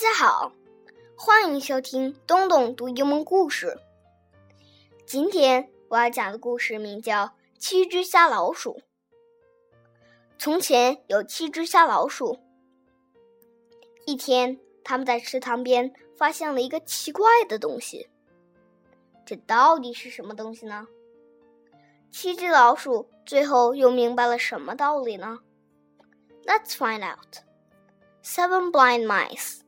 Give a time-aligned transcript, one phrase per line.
[0.00, 0.52] 大家好，
[1.14, 3.78] 欢迎收听东东读英文故事。
[5.04, 7.26] 今天我要讲的故事名叫
[7.58, 8.80] 《七只瞎老鼠》。
[10.38, 12.38] 从前有七只瞎老鼠，
[14.06, 18.08] 一天，他们在池塘边发现了一个奇怪的东西。
[19.26, 20.88] 这到底是什么东西呢？
[22.10, 25.40] 七只老鼠最后又明白了什么道理呢
[26.46, 27.42] ？Let's find out.
[28.24, 29.58] Seven blind mice.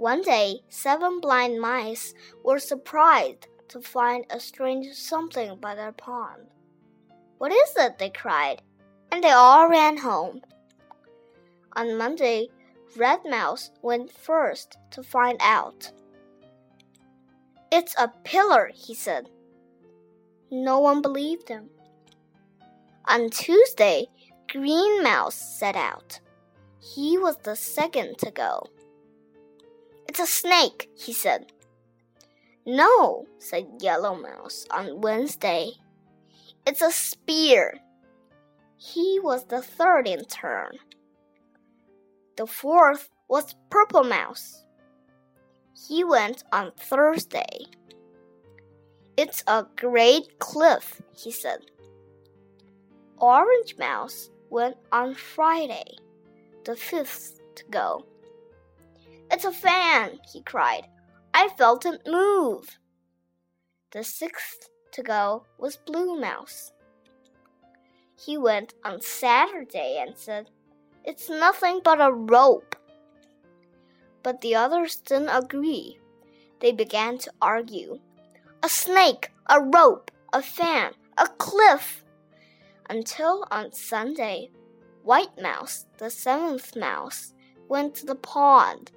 [0.00, 6.46] One day, seven blind mice were surprised to find a strange something by their pond.
[7.36, 7.98] What is it?
[7.98, 8.62] they cried,
[9.12, 10.40] and they all ran home.
[11.76, 12.48] On Monday,
[12.96, 15.92] Red Mouse went first to find out.
[17.70, 19.28] It's a pillar, he said.
[20.50, 21.68] No one believed him.
[23.04, 24.06] On Tuesday,
[24.50, 26.20] Green Mouse set out.
[26.80, 28.66] He was the second to go.
[30.10, 31.52] It's a snake, he said.
[32.66, 35.70] No, said Yellow Mouse on Wednesday.
[36.66, 37.78] It's a spear.
[38.76, 40.72] He was the third in turn.
[42.36, 44.64] The fourth was Purple Mouse.
[45.86, 47.66] He went on Thursday.
[49.16, 51.60] It's a great cliff, he said.
[53.18, 55.98] Orange Mouse went on Friday,
[56.64, 58.04] the fifth to go.
[59.42, 60.86] It's a fan, he cried.
[61.32, 62.78] I felt it move.
[63.90, 66.72] The sixth to go was Blue Mouse.
[68.22, 70.50] He went on Saturday and said,
[71.06, 72.76] It's nothing but a rope.
[74.22, 75.98] But the others didn't agree.
[76.60, 77.98] They began to argue.
[78.62, 82.04] A snake, a rope, a fan, a cliff.
[82.90, 84.50] Until on Sunday,
[85.02, 87.32] White Mouse, the seventh mouse,
[87.70, 88.92] went to the pond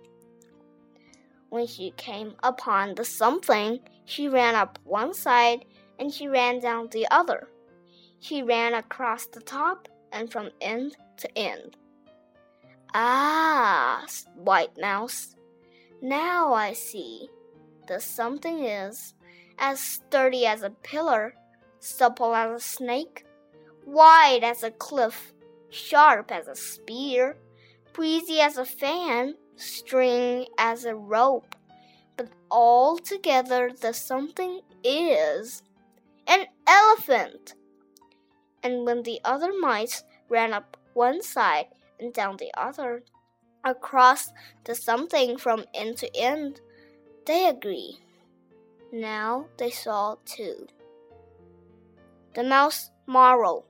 [1.53, 5.63] when she came upon the something, she ran up one side
[5.99, 7.47] and she ran down the other.
[8.19, 11.77] She ran across the top and from end to end.
[12.95, 14.03] Ah,
[14.33, 15.35] White Mouse,
[16.01, 17.29] now I see.
[17.87, 19.13] The something is
[19.59, 21.35] as sturdy as a pillar,
[21.79, 23.27] supple as a snake,
[23.85, 25.33] wide as a cliff,
[25.69, 27.37] sharp as a spear,
[27.93, 31.55] breezy as a fan, string as a rope,
[32.17, 35.63] but altogether the something is
[36.27, 37.55] an elephant.
[38.61, 41.67] And when the other mice ran up one side
[41.99, 43.03] and down the other,
[43.63, 44.31] across
[44.63, 46.61] the something from end to end,
[47.25, 47.99] they agree.
[48.91, 50.67] Now they saw too.
[52.35, 53.65] The mouse moral.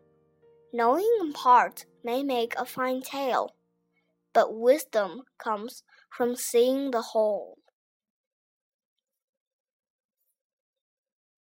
[0.71, 3.53] Knowing in part may make a fine tale
[4.33, 7.57] but wisdom comes from seeing the whole.